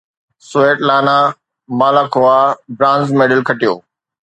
[0.47, 1.17] Svetlana
[1.81, 2.41] Malakhova
[2.77, 3.73] bronze medal کٽيو